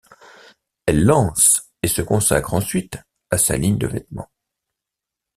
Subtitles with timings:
[0.87, 2.97] Elle lance et se consacre ensuite
[3.29, 4.31] à sa ligne de vêtements.